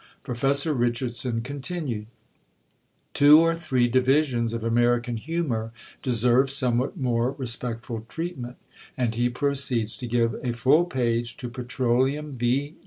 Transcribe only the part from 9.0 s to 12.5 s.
he proceeds to give a full page to Petroleum